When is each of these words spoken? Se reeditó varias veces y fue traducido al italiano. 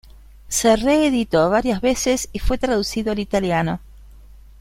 Se 0.47 0.75
reeditó 0.77 1.51
varias 1.51 1.79
veces 1.79 2.27
y 2.33 2.39
fue 2.39 2.57
traducido 2.57 3.11
al 3.11 3.19
italiano. 3.19 3.79